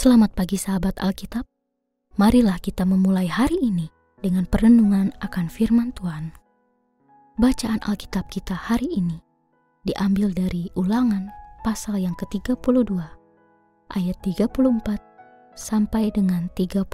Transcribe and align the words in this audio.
Selamat 0.00 0.32
pagi 0.32 0.56
sahabat 0.56 0.96
Alkitab. 0.96 1.44
Marilah 2.16 2.56
kita 2.56 2.88
memulai 2.88 3.28
hari 3.28 3.60
ini 3.60 3.92
dengan 4.24 4.48
perenungan 4.48 5.12
akan 5.20 5.52
firman 5.52 5.92
Tuhan. 5.92 6.32
Bacaan 7.36 7.84
Alkitab 7.84 8.32
kita 8.32 8.56
hari 8.56 8.88
ini 8.96 9.20
diambil 9.84 10.32
dari 10.32 10.72
Ulangan 10.72 11.28
pasal 11.60 12.00
yang 12.00 12.16
ke-32 12.16 12.96
ayat 13.92 14.16
34 14.24 14.48
sampai 15.52 16.08
dengan 16.16 16.48
38. 16.56 16.88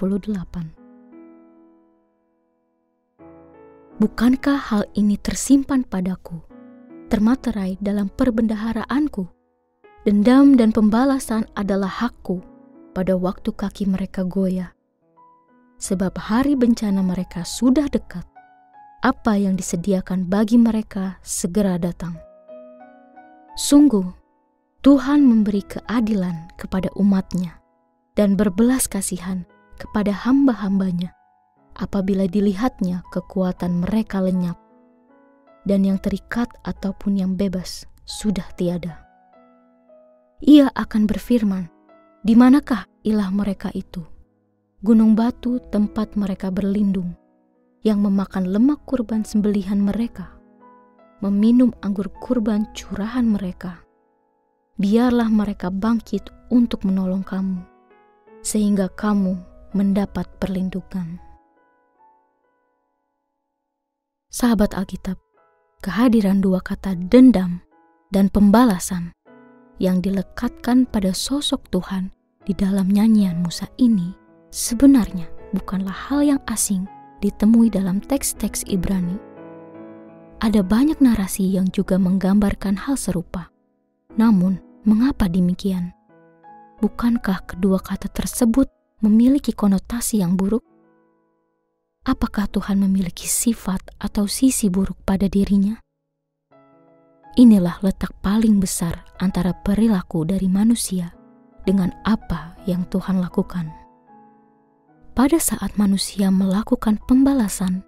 Bukankah 4.03 4.59
hal 4.59 4.83
ini 4.99 5.15
tersimpan 5.15 5.87
padaku, 5.87 6.43
termaterai 7.07 7.79
dalam 7.79 8.11
perbendaharaanku? 8.11 9.31
Dendam 10.03 10.59
dan 10.59 10.75
pembalasan 10.75 11.47
adalah 11.55 12.03
hakku 12.03 12.56
pada 12.97 13.13
waktu 13.13 13.53
kaki 13.53 13.85
mereka 13.85 14.25
goyah. 14.25 14.73
Sebab 15.77 16.17
hari 16.17 16.57
bencana 16.57 17.05
mereka 17.05 17.45
sudah 17.45 17.85
dekat. 17.85 18.25
Apa 19.05 19.37
yang 19.37 19.53
disediakan 19.53 20.25
bagi 20.25 20.57
mereka 20.57 21.21
segera 21.21 21.77
datang. 21.77 22.17
Sungguh, 23.53 24.09
Tuhan 24.81 25.21
memberi 25.21 25.61
keadilan 25.61 26.49
kepada 26.57 26.89
umatnya 26.97 27.61
dan 28.17 28.33
berbelas 28.33 28.89
kasihan 28.89 29.45
kepada 29.77 30.09
hamba-hambanya 30.09 31.13
apabila 31.77 32.25
dilihatnya 32.25 33.05
kekuatan 33.13 33.85
mereka 33.85 34.25
lenyap 34.25 34.57
dan 35.69 35.85
yang 35.85 36.01
terikat 36.01 36.49
ataupun 36.65 37.21
yang 37.21 37.37
bebas 37.37 37.85
sudah 38.09 38.49
tiada. 38.57 39.05
Ia 40.41 40.73
akan 40.73 41.05
berfirman, 41.05 41.76
di 42.27 42.35
manakah 42.35 42.83
ilah 43.07 43.31
mereka 43.31 43.71
itu? 43.71 44.03
Gunung 44.83 45.15
batu 45.15 45.63
tempat 45.71 46.19
mereka 46.19 46.51
berlindung, 46.51 47.15
yang 47.87 48.03
memakan 48.03 48.51
lemak 48.51 48.83
kurban 48.83 49.23
sembelihan 49.23 49.79
mereka, 49.79 50.35
meminum 51.23 51.71
anggur 51.79 52.11
kurban 52.19 52.67
curahan 52.75 53.23
mereka. 53.23 53.79
Biarlah 54.75 55.31
mereka 55.31 55.71
bangkit 55.71 56.27
untuk 56.51 56.83
menolong 56.83 57.23
kamu, 57.23 57.63
sehingga 58.43 58.91
kamu 58.91 59.39
mendapat 59.71 60.27
perlindungan. 60.35 61.23
Sahabat 64.27 64.75
Alkitab, 64.75 65.15
kehadiran 65.79 66.43
dua 66.43 66.59
kata 66.59 66.91
dendam 67.07 67.63
dan 68.11 68.27
pembalasan 68.27 69.15
yang 69.79 70.03
dilekatkan 70.03 70.83
pada 70.91 71.15
sosok 71.15 71.71
Tuhan 71.71 72.16
di 72.47 72.55
dalam 72.55 72.87
nyanyian 72.87 73.43
Musa 73.43 73.67
ini 73.75 74.15
sebenarnya 74.55 75.27
bukanlah 75.51 75.91
hal 75.91 76.23
yang 76.23 76.41
asing 76.47 76.87
ditemui 77.19 77.67
dalam 77.67 77.99
teks-teks 77.99 78.63
Ibrani. 78.71 79.19
Ada 80.39 80.63
banyak 80.63 81.03
narasi 81.03 81.43
yang 81.43 81.67
juga 81.75 81.99
menggambarkan 81.99 82.87
hal 82.87 82.95
serupa. 82.95 83.51
Namun, 84.15 84.63
mengapa 84.87 85.27
demikian? 85.27 85.91
Bukankah 86.79 87.43
kedua 87.51 87.83
kata 87.83 88.07
tersebut 88.07 88.71
memiliki 89.03 89.51
konotasi 89.51 90.23
yang 90.23 90.39
buruk? 90.39 90.63
Apakah 92.07 92.47
Tuhan 92.47 92.79
memiliki 92.79 93.27
sifat 93.27 93.81
atau 93.99 94.29
sisi 94.29 94.71
buruk 94.71 94.95
pada 95.03 95.27
dirinya? 95.27 95.75
Inilah 97.35 97.83
letak 97.83 98.15
paling 98.23 98.61
besar 98.61 99.03
antara 99.19 99.51
perilaku 99.51 100.23
dari 100.23 100.47
manusia 100.47 101.16
dengan 101.67 101.91
apa 102.07 102.55
yang 102.63 102.87
Tuhan 102.87 103.19
lakukan. 103.19 103.67
Pada 105.11 105.35
saat 105.35 105.75
manusia 105.75 106.31
melakukan 106.31 106.95
pembalasan, 107.03 107.83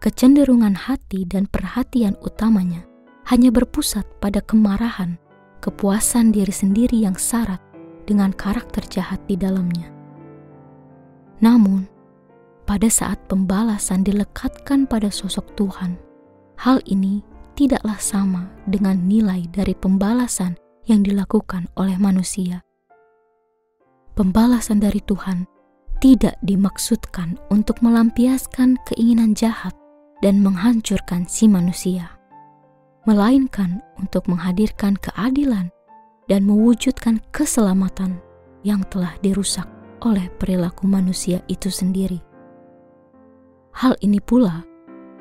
kecenderungan 0.00 0.72
hati 0.72 1.28
dan 1.28 1.44
perhatian 1.44 2.16
utamanya 2.24 2.88
hanya 3.28 3.52
berpusat 3.52 4.08
pada 4.18 4.40
kemarahan, 4.40 5.20
kepuasan 5.60 6.32
diri 6.32 6.50
sendiri 6.50 7.04
yang 7.04 7.14
syarat 7.20 7.60
dengan 8.08 8.32
karakter 8.32 8.80
jahat 8.88 9.20
di 9.28 9.36
dalamnya. 9.36 9.92
Namun, 11.44 11.84
pada 12.64 12.88
saat 12.88 13.18
pembalasan 13.28 14.06
dilekatkan 14.06 14.86
pada 14.86 15.10
sosok 15.10 15.52
Tuhan, 15.58 15.98
hal 16.56 16.78
ini 16.86 17.20
tidaklah 17.58 17.98
sama 17.98 18.48
dengan 18.70 19.02
nilai 19.04 19.44
dari 19.50 19.74
pembalasan 19.74 20.56
yang 20.86 21.02
dilakukan 21.02 21.66
oleh 21.74 21.98
manusia 21.98 22.62
pembalasan 24.12 24.80
dari 24.80 25.00
Tuhan 25.04 25.48
tidak 26.02 26.34
dimaksudkan 26.42 27.38
untuk 27.48 27.78
melampiaskan 27.80 28.76
keinginan 28.90 29.32
jahat 29.38 29.72
dan 30.20 30.42
menghancurkan 30.42 31.26
si 31.26 31.46
manusia, 31.46 32.18
melainkan 33.06 33.82
untuk 33.98 34.26
menghadirkan 34.26 34.98
keadilan 34.98 35.70
dan 36.26 36.42
mewujudkan 36.46 37.22
keselamatan 37.30 38.18
yang 38.62 38.82
telah 38.90 39.14
dirusak 39.22 39.66
oleh 40.02 40.26
perilaku 40.38 40.86
manusia 40.90 41.42
itu 41.46 41.70
sendiri. 41.70 42.18
Hal 43.72 43.94
ini 44.02 44.18
pula 44.18 44.66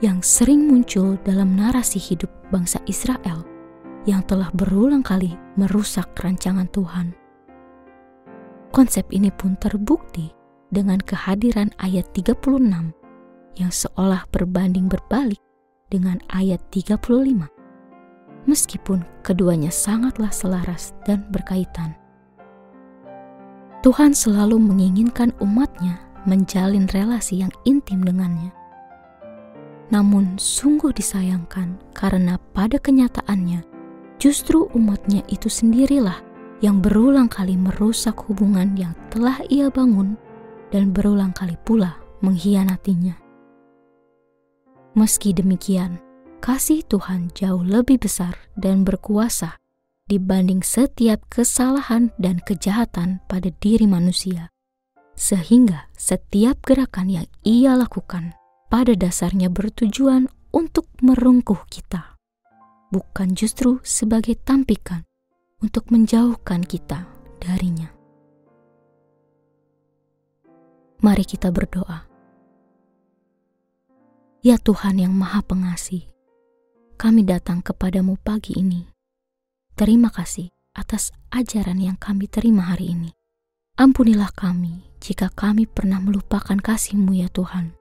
yang 0.01 0.19
sering 0.25 0.65
muncul 0.65 1.15
dalam 1.21 1.53
narasi 1.53 2.01
hidup 2.01 2.29
bangsa 2.49 2.81
Israel 2.89 3.45
yang 4.09 4.25
telah 4.25 4.49
berulang 4.57 5.05
kali 5.05 5.37
merusak 5.57 6.09
rancangan 6.17 6.65
Tuhan. 6.73 7.20
Konsep 8.71 9.03
ini 9.11 9.27
pun 9.35 9.59
terbukti 9.59 10.31
dengan 10.71 10.95
kehadiran 11.03 11.75
ayat 11.83 12.07
36 12.15 12.95
yang 13.59 13.67
seolah 13.67 14.23
berbanding 14.31 14.87
berbalik 14.87 15.43
dengan 15.91 16.23
ayat 16.31 16.63
35. 16.71 17.51
Meskipun 18.47 19.03
keduanya 19.27 19.67
sangatlah 19.67 20.31
selaras 20.31 20.95
dan 21.03 21.27
berkaitan. 21.35 21.99
Tuhan 23.83 24.15
selalu 24.15 24.55
menginginkan 24.55 25.35
umatnya 25.43 25.99
menjalin 26.23 26.87
relasi 26.95 27.43
yang 27.43 27.51
intim 27.67 27.99
dengannya. 28.07 28.55
Namun 29.91 30.39
sungguh 30.39 30.95
disayangkan 30.95 31.75
karena 31.91 32.39
pada 32.55 32.79
kenyataannya 32.79 33.67
justru 34.15 34.71
umatnya 34.71 35.27
itu 35.27 35.51
sendirilah 35.51 36.30
yang 36.61 36.77
berulang 36.79 37.25
kali 37.25 37.57
merusak 37.57 38.13
hubungan 38.29 38.77
yang 38.77 38.93
telah 39.09 39.41
ia 39.49 39.67
bangun 39.73 40.13
dan 40.69 40.93
berulang 40.93 41.33
kali 41.33 41.57
pula 41.65 41.97
mengkhianatinya. 42.21 43.17
Meski 44.93 45.33
demikian, 45.33 45.97
kasih 46.37 46.85
Tuhan 46.85 47.33
jauh 47.33 47.65
lebih 47.65 47.97
besar 47.97 48.37
dan 48.53 48.85
berkuasa 48.85 49.57
dibanding 50.05 50.61
setiap 50.61 51.25
kesalahan 51.33 52.13
dan 52.21 52.37
kejahatan 52.43 53.23
pada 53.25 53.49
diri 53.57 53.89
manusia, 53.89 54.53
sehingga 55.17 55.89
setiap 55.97 56.61
gerakan 56.61 57.09
yang 57.09 57.27
ia 57.41 57.73
lakukan 57.73 58.35
pada 58.69 58.93
dasarnya 58.93 59.47
bertujuan 59.47 60.27
untuk 60.51 60.91
merungkuh 60.99 61.63
kita, 61.71 62.19
bukan 62.91 63.31
justru 63.33 63.79
sebagai 63.87 64.35
tampikan 64.35 65.07
untuk 65.61 65.93
menjauhkan 65.93 66.65
kita 66.65 67.05
darinya. 67.37 67.93
Mari 71.01 71.25
kita 71.25 71.53
berdoa. 71.53 72.09
Ya 74.41 74.57
Tuhan 74.57 74.97
yang 74.97 75.13
Maha 75.13 75.45
Pengasih, 75.45 76.09
kami 76.97 77.21
datang 77.21 77.61
kepadamu 77.61 78.17
pagi 78.17 78.57
ini. 78.57 78.89
Terima 79.77 80.09
kasih 80.09 80.49
atas 80.73 81.13
ajaran 81.29 81.77
yang 81.77 81.97
kami 81.97 82.25
terima 82.25 82.73
hari 82.73 82.97
ini. 82.97 83.13
Ampunilah 83.77 84.33
kami 84.33 84.81
jika 84.97 85.29
kami 85.29 85.69
pernah 85.69 86.01
melupakan 86.01 86.57
kasih-Mu 86.57 87.21
ya 87.21 87.29
Tuhan. 87.29 87.73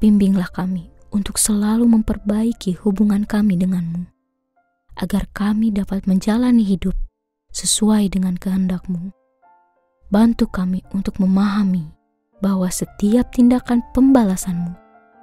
Bimbinglah 0.00 0.52
kami 0.52 0.88
untuk 1.12 1.36
selalu 1.36 1.84
memperbaiki 1.84 2.80
hubungan 2.80 3.24
kami 3.28 3.56
denganmu 3.60 4.17
agar 4.98 5.30
kami 5.34 5.70
dapat 5.70 6.04
menjalani 6.04 6.66
hidup 6.66 6.94
sesuai 7.54 8.12
dengan 8.12 8.34
kehendak-Mu. 8.36 9.14
Bantu 10.08 10.46
kami 10.48 10.82
untuk 10.94 11.20
memahami 11.20 11.90
bahwa 12.40 12.70
setiap 12.70 13.30
tindakan 13.34 13.82
pembalasan-Mu 13.92 14.72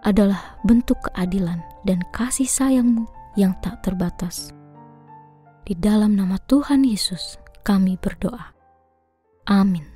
adalah 0.05 0.59
bentuk 0.67 0.99
keadilan 1.09 1.63
dan 1.87 1.99
kasih 2.13 2.45
sayang-Mu 2.45 3.07
yang 3.39 3.57
tak 3.63 3.81
terbatas. 3.81 4.53
Di 5.65 5.73
dalam 5.73 6.13
nama 6.13 6.37
Tuhan 6.45 6.85
Yesus, 6.85 7.41
kami 7.65 7.97
berdoa. 7.97 8.53
Amin. 9.49 9.94